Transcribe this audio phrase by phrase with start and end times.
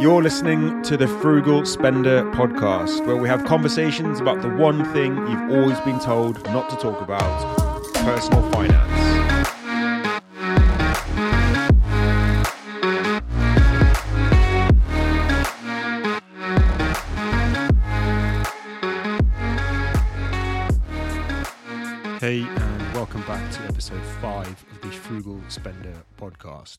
[0.00, 5.16] You're listening to the Frugal Spender podcast, where we have conversations about the one thing
[5.16, 9.18] you've always been told not to talk about personal finance.
[22.20, 26.78] Hey, and welcome back to episode five of the Frugal Spender podcast.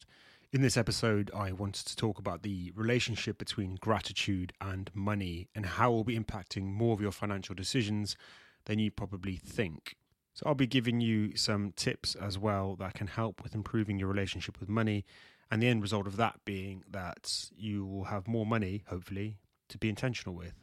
[0.51, 5.63] In this episode, I wanted to talk about the relationship between gratitude and money and
[5.63, 8.17] how it will be impacting more of your financial decisions
[8.65, 9.95] than you probably think.
[10.33, 14.07] So, I'll be giving you some tips as well that can help with improving your
[14.07, 15.05] relationship with money,
[15.51, 19.37] and the end result of that being that you will have more money, hopefully,
[19.67, 20.55] to be intentional with.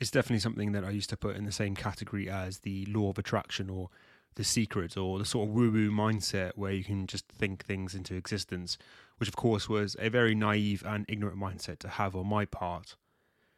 [0.00, 3.10] It's definitely something that I used to put in the same category as the law
[3.10, 3.90] of attraction or
[4.36, 7.94] the secret or the sort of woo woo mindset where you can just think things
[7.94, 8.78] into existence,
[9.18, 12.96] which of course was a very naive and ignorant mindset to have on my part.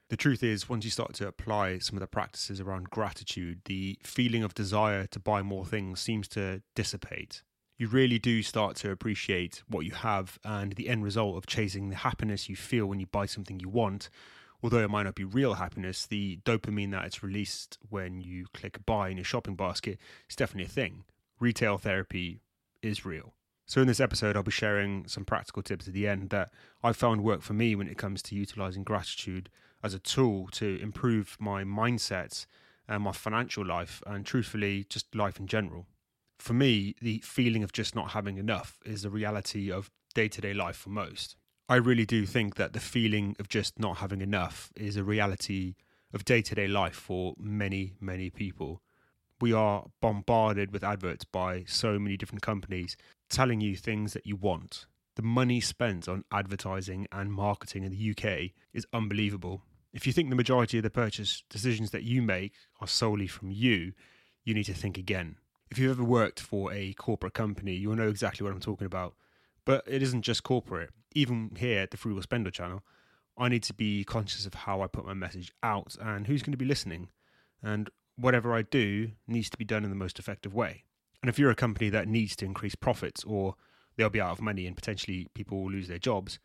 [0.09, 3.97] The truth is, once you start to apply some of the practices around gratitude, the
[4.03, 7.42] feeling of desire to buy more things seems to dissipate.
[7.78, 11.91] You really do start to appreciate what you have and the end result of chasing
[11.91, 14.11] the happiness you feel when you buy something you want
[14.62, 18.78] although it might not be real happiness, the dopamine that it's released when you click
[18.86, 21.05] buy in your shopping basket is definitely a thing.
[21.39, 22.41] Retail therapy
[22.83, 23.34] is real.
[23.66, 26.50] So, in this episode, I'll be sharing some practical tips at the end that
[26.83, 29.48] I found work for me when it comes to utilizing gratitude
[29.83, 32.47] as a tool to improve my mindset
[32.88, 35.86] and my financial life, and truthfully, just life in general.
[36.41, 40.41] For me, the feeling of just not having enough is the reality of day to
[40.41, 41.36] day life for most.
[41.70, 45.76] I really do think that the feeling of just not having enough is a reality
[46.12, 48.82] of day to day life for many, many people.
[49.40, 52.96] We are bombarded with adverts by so many different companies
[53.28, 54.86] telling you things that you want.
[55.14, 59.62] The money spent on advertising and marketing in the UK is unbelievable.
[59.92, 63.53] If you think the majority of the purchase decisions that you make are solely from
[63.53, 63.92] you,
[64.42, 65.36] you need to think again.
[65.70, 69.14] If you've ever worked for a corporate company, you'll know exactly what I'm talking about.
[69.64, 70.91] But it isn't just corporate.
[71.15, 72.82] Even here at the Frugal Spender channel,
[73.37, 76.53] I need to be conscious of how I put my message out and who's going
[76.53, 77.09] to be listening.
[77.62, 80.84] And whatever I do needs to be done in the most effective way.
[81.22, 83.54] And if you're a company that needs to increase profits or
[83.97, 86.38] they'll be out of money and potentially people will lose their jobs,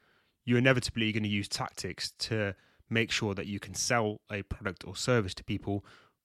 [0.45, 2.55] you're inevitably going to use tactics to
[2.89, 5.83] make sure that you can sell a product or service to people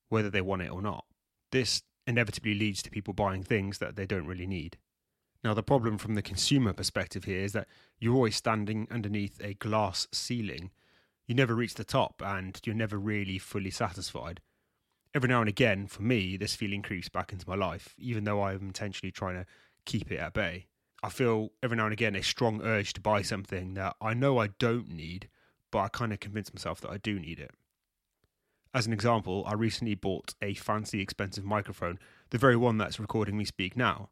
[0.09, 1.05] whether they want it or not.
[1.53, 4.77] This inevitably leads to people buying things that they don't really need.
[5.43, 7.69] Now, the problem from the consumer perspective here is that
[7.99, 10.71] you're always standing underneath a glass ceiling.
[11.27, 14.41] You never reach the top and you're never really fully satisfied.
[15.15, 18.43] Every now and again, for me, this feeling creeps back into my life, even though
[18.43, 19.47] I'm intentionally trying to
[19.87, 20.67] keep it at bay.
[21.03, 24.39] I feel every now and again a strong urge to buy something that I know
[24.39, 25.29] I don't need,
[25.71, 27.53] but I kind of convince myself that I do need it.
[28.75, 33.37] As an example, I recently bought a fancy, expensive microphone, the very one that's recording
[33.37, 34.11] me speak now.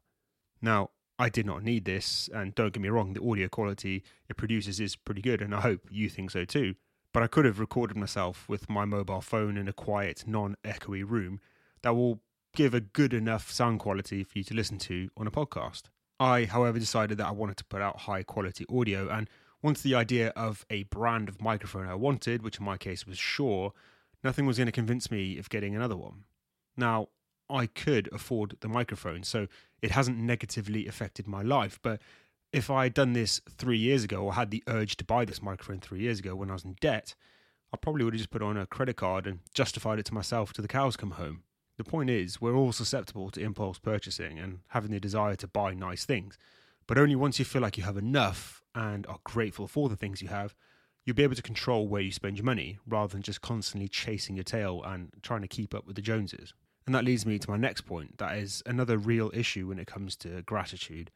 [0.61, 0.89] Now,
[1.21, 4.79] I did not need this, and don't get me wrong, the audio quality it produces
[4.79, 6.75] is pretty good, and I hope you think so too.
[7.13, 11.03] But I could have recorded myself with my mobile phone in a quiet, non echoey
[11.07, 11.41] room
[11.81, 12.21] that will
[12.55, 15.83] give a good enough sound quality for you to listen to on a podcast.
[16.21, 19.29] I, however, decided that I wanted to put out high quality audio, and
[19.61, 23.17] once the idea of a brand of microphone I wanted, which in my case was
[23.17, 23.73] Shure,
[24.23, 26.23] nothing was going to convince me of getting another one.
[26.77, 27.09] Now,
[27.49, 29.47] I could afford the microphone, so
[29.81, 31.79] it hasn't negatively affected my life.
[31.81, 32.01] But
[32.51, 35.41] if I had done this three years ago or had the urge to buy this
[35.41, 37.15] microphone three years ago when I was in debt,
[37.73, 40.53] I probably would have just put on a credit card and justified it to myself
[40.53, 41.43] till the cows come home.
[41.77, 45.73] The point is, we're all susceptible to impulse purchasing and having the desire to buy
[45.73, 46.37] nice things.
[46.87, 50.21] But only once you feel like you have enough and are grateful for the things
[50.21, 50.55] you have,
[51.05, 54.35] you'll be able to control where you spend your money rather than just constantly chasing
[54.35, 56.53] your tail and trying to keep up with the Joneses.
[56.85, 58.17] And that leads me to my next point.
[58.17, 61.11] That is another real issue when it comes to gratitude,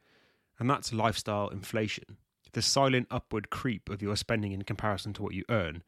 [0.58, 2.16] and that's lifestyle inflation.
[2.52, 5.82] The silent upward creep of your spending in comparison to what you earn.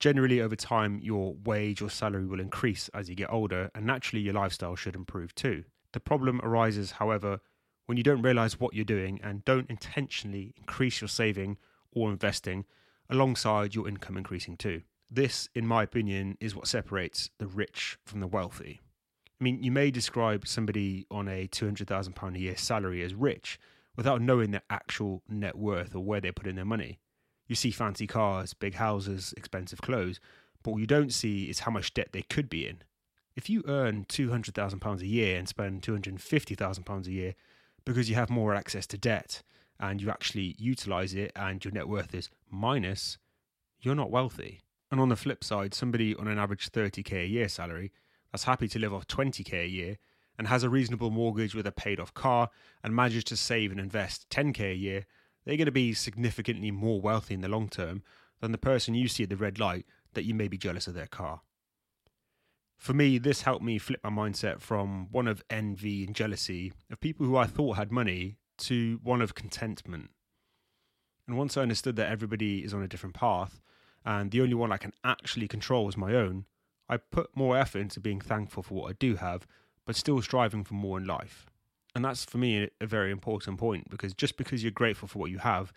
[0.00, 4.22] Generally, over time, your wage or salary will increase as you get older, and naturally,
[4.22, 5.64] your lifestyle should improve too.
[5.92, 7.40] The problem arises, however,
[7.86, 11.58] when you don't realize what you're doing and don't intentionally increase your saving
[11.92, 12.64] or investing
[13.08, 14.82] alongside your income increasing too.
[15.10, 18.80] This, in my opinion, is what separates the rich from the wealthy.
[19.40, 23.58] I mean, you may describe somebody on a £200,000 a year salary as rich
[23.96, 26.98] without knowing their actual net worth or where they put in their money.
[27.46, 30.20] You see fancy cars, big houses, expensive clothes,
[30.62, 32.82] but what you don't see is how much debt they could be in.
[33.34, 37.34] If you earn £200,000 a year and spend £250,000 a year
[37.86, 39.42] because you have more access to debt
[39.78, 43.16] and you actually utilize it and your net worth is minus,
[43.80, 44.60] you're not wealthy.
[44.90, 47.90] And on the flip side, somebody on an average 30k a year salary
[48.30, 49.98] that's happy to live off 20k a year
[50.38, 52.50] and has a reasonable mortgage with a paid off car
[52.82, 55.06] and manages to save and invest 10k a year,
[55.44, 58.02] they're going to be significantly more wealthy in the long term
[58.40, 59.84] than the person you see at the red light
[60.14, 61.42] that you may be jealous of their car.
[62.76, 67.00] For me, this helped me flip my mindset from one of envy and jealousy of
[67.00, 70.10] people who I thought had money to one of contentment.
[71.28, 73.60] And once I understood that everybody is on a different path,
[74.04, 76.46] and the only one I can actually control is my own,
[76.90, 79.46] I put more effort into being thankful for what I do have,
[79.86, 81.46] but still striving for more in life.
[81.94, 85.30] And that's for me a very important point because just because you're grateful for what
[85.30, 85.72] you have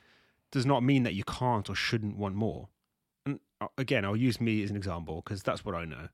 [0.52, 2.68] does not mean that you can't or shouldn't want more.
[3.28, 6.10] And uh, again, I'll use me as an example because that's what I know.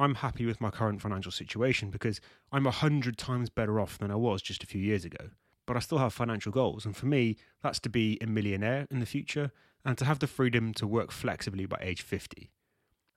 [0.00, 2.20] I'm happy with my current financial situation because
[2.50, 5.30] I'm a hundred times better off than I was just a few years ago.
[5.66, 9.00] But I still have financial goals, and for me, that's to be a millionaire in
[9.00, 9.50] the future
[9.84, 12.50] and to have the freedom to work flexibly by age 50.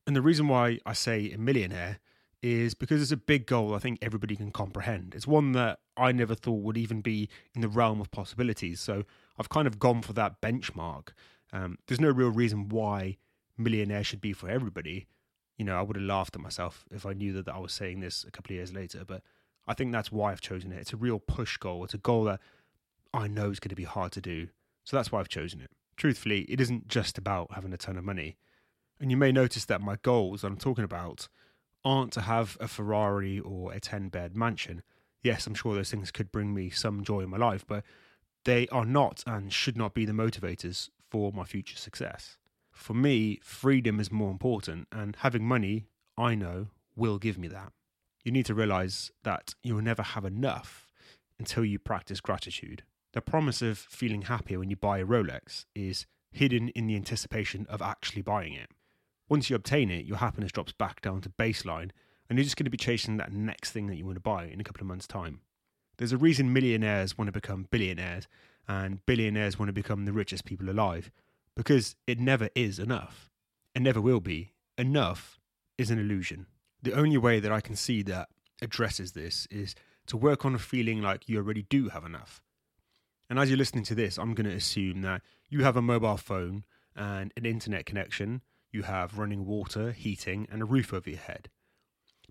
[0.10, 2.00] And the reason why I say a millionaire
[2.42, 5.14] is because it's a big goal I think everybody can comprehend.
[5.14, 8.80] It's one that I never thought would even be in the realm of possibilities.
[8.80, 9.04] So
[9.38, 11.10] I've kind of gone for that benchmark.
[11.54, 13.18] Um, there's no real reason why
[13.56, 15.06] millionaire should be for everybody.
[15.60, 17.72] You know, I would have laughed at myself if I knew that, that I was
[17.72, 19.22] saying this a couple of years later, but
[19.68, 20.80] I think that's why I've chosen it.
[20.80, 21.84] It's a real push goal.
[21.84, 22.40] It's a goal that
[23.14, 24.48] I know is going to be hard to do.
[24.86, 25.70] So that's why I've chosen it.
[25.98, 28.38] Truthfully, it isn't just about having a ton of money.
[29.00, 31.30] And you may notice that my goals that I'm talking about
[31.86, 34.82] aren't to have a Ferrari or a 10 bed mansion.
[35.24, 37.84] Yes, I'm sure those things could bring me some joy in my life, but
[38.46, 42.38] they are not and should not be the motivators for my future success.
[42.72, 45.88] For me, freedom is more important, and having money,
[46.18, 47.74] I know, will give me that.
[48.24, 50.88] You need to realize that you'll never have enough
[51.38, 52.84] until you practice gratitude.
[53.14, 57.66] The promise of feeling happier when you buy a Rolex is hidden in the anticipation
[57.70, 58.70] of actually buying it.
[59.30, 61.92] Once you obtain it, your happiness drops back down to baseline,
[62.28, 64.46] and you're just going to be chasing that next thing that you want to buy
[64.46, 65.40] in a couple of months' time.
[65.98, 68.28] There's a reason millionaires want to become billionaires,
[68.68, 71.12] and billionaires want to become the richest people alive,
[71.56, 73.30] because it never is enough.
[73.76, 74.54] It never will be.
[74.78, 75.40] Enough
[75.78, 76.48] is an illusion.
[76.82, 78.30] The only way that I can see that
[78.62, 79.76] addresses this is
[80.08, 82.42] to work on feeling like you already do have enough.
[83.30, 86.18] And as you're listening to this, I'm going to assume that you have a mobile
[86.18, 86.64] phone
[86.96, 88.42] and an internet connection
[88.72, 91.50] you have running water, heating, and a roof over your head.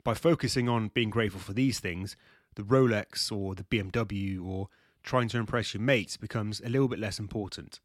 [0.05, 2.17] By focusing on being grateful for these things,
[2.55, 4.69] the Rolex or the BMW or
[5.02, 7.81] trying to impress your mates becomes a little bit less important.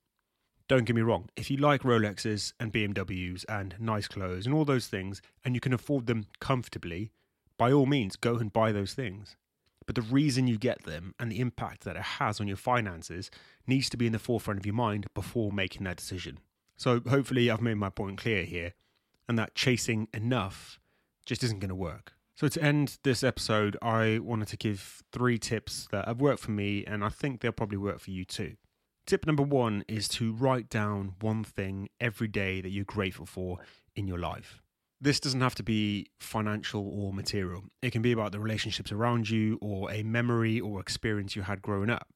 [0.68, 4.66] Don't get me wrong, if you like Rolexes and BMWs and nice clothes and all
[4.66, 7.12] those things, and you can afford them comfortably,
[7.58, 9.36] by all means go and buy those things.
[9.86, 13.30] But the reason you get them and the impact that it has on your finances
[13.68, 16.40] needs to be in the forefront of your mind before making that decision.
[16.84, 18.74] So hopefully I've made my point clear here
[19.30, 20.82] and that chasing enough
[21.26, 22.12] just isn't going to work.
[22.36, 26.52] So to end this episode, I wanted to give three tips that have worked for
[26.52, 28.58] me and I think they'll probably work for you too.
[29.08, 33.60] Tip number one is to write down one thing every day that you're grateful for
[33.96, 34.62] in your life.
[35.00, 37.64] This doesn't have to be financial or material.
[37.82, 41.62] It can be about the relationships around you or a memory or experience you had
[41.62, 42.10] growing up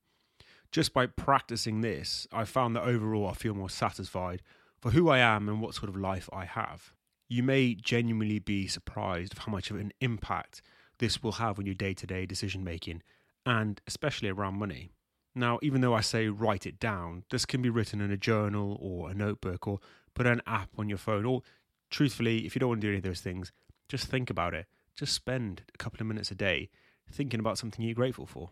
[0.72, 4.42] just by practicing this, I found that overall I feel more satisfied
[4.80, 6.94] for who I am and what sort of life I have.
[7.30, 10.62] You may genuinely be surprised of how much of an impact
[11.00, 13.04] this will have on your day to day decision making,
[13.46, 14.92] and especially around money.
[15.36, 18.78] Now, even though I say write it down, this can be written in a journal
[18.82, 19.80] or a notebook or
[20.16, 21.26] put an app on your phone.
[21.26, 21.44] Or,
[21.92, 23.52] truthfully, if you don't want to do any of those things,
[23.88, 24.66] just think about it.
[24.96, 26.70] Just spend a couple of minutes a day
[27.12, 28.50] thinking about something you're grateful for.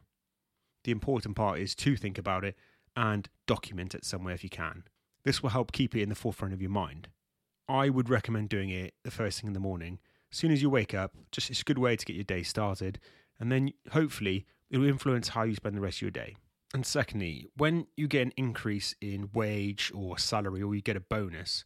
[0.85, 2.55] The important part is to think about it
[2.95, 4.83] and document it somewhere if you can.
[5.23, 7.07] This will help keep it in the forefront of your mind.
[7.67, 9.97] I would recommend doing it the first thing in the morning.
[10.31, 12.43] As soon as you wake up, just it's a good way to get your day
[12.43, 12.99] started,
[13.39, 16.35] and then hopefully it will influence how you spend the rest of your day.
[16.71, 20.99] And secondly, when you get an increase in wage or salary or you get a
[20.99, 21.65] bonus,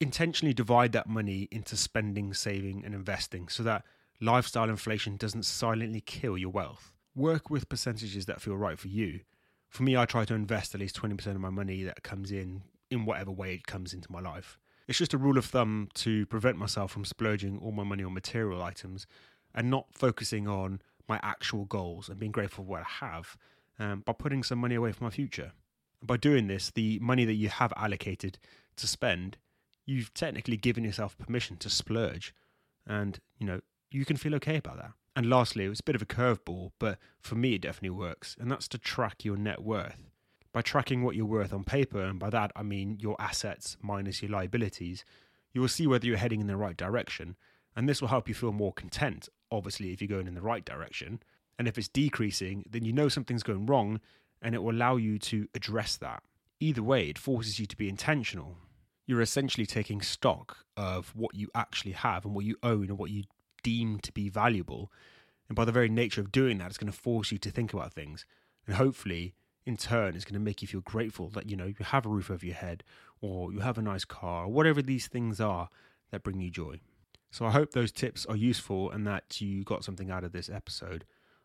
[0.00, 3.84] intentionally divide that money into spending, saving, and investing so that
[4.22, 9.20] lifestyle inflation doesn't silently kill your wealth work with percentages that feel right for you.
[9.68, 12.62] For me, I try to invest at least 20% of my money that comes in
[12.90, 14.58] in whatever way it comes into my life.
[14.86, 18.14] It's just a rule of thumb to prevent myself from splurging all my money on
[18.14, 19.06] material items
[19.54, 23.36] and not focusing on my actual goals and being grateful for what I have
[23.78, 25.52] um, by putting some money away for my future.
[26.02, 28.38] By doing this, the money that you have allocated
[28.76, 29.36] to spend,
[29.84, 32.34] you've technically given yourself permission to splurge.
[32.86, 33.60] And, you know,
[33.90, 34.92] you can feel okay about that.
[35.18, 38.36] And lastly, it was a bit of a curveball, but for me, it definitely works,
[38.38, 40.12] and that's to track your net worth.
[40.52, 44.22] By tracking what you're worth on paper, and by that I mean your assets minus
[44.22, 45.04] your liabilities,
[45.52, 47.34] you will see whether you're heading in the right direction,
[47.74, 50.64] and this will help you feel more content, obviously, if you're going in the right
[50.64, 51.20] direction.
[51.58, 53.98] And if it's decreasing, then you know something's going wrong,
[54.40, 56.22] and it will allow you to address that.
[56.60, 58.56] Either way, it forces you to be intentional.
[59.04, 63.10] You're essentially taking stock of what you actually have and what you own and what
[63.10, 63.24] you
[63.68, 64.90] deem to be valuable.
[65.48, 67.74] And by the very nature of doing that, it's going to force you to think
[67.74, 68.24] about things.
[68.66, 69.34] And hopefully,
[69.66, 72.08] in turn, it's going to make you feel grateful that, you know, you have a
[72.08, 72.82] roof over your head
[73.20, 75.68] or you have a nice car or whatever these things are
[76.10, 76.80] that bring you joy.
[77.30, 80.48] So I hope those tips are useful and that you got something out of this
[80.48, 81.04] episode.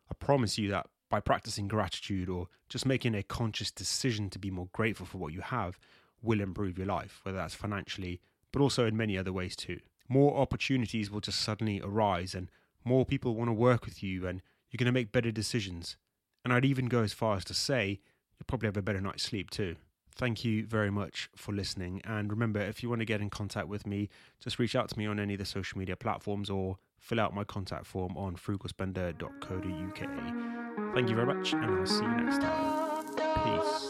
[0.09, 4.49] I promise you that by practicing gratitude or just making a conscious decision to be
[4.49, 5.77] more grateful for what you have
[6.21, 8.21] will improve your life, whether that's financially,
[8.53, 9.79] but also in many other ways too.
[10.13, 12.51] More opportunities will just suddenly arise and
[12.85, 15.97] more people want to work with you and you're going to make better decisions.
[16.43, 17.99] And I'd even go as far as to say
[18.37, 19.75] you'll probably have a better night's sleep too.
[20.15, 21.99] Thank you very much for listening.
[22.05, 24.07] And remember, if you want to get in contact with me,
[24.39, 27.33] just reach out to me on any of the social media platforms or fill out
[27.33, 30.93] my contact form on frugalspender.co.uk.
[30.93, 33.03] Thank you very much, and I'll see you next time.
[33.43, 33.89] Peace.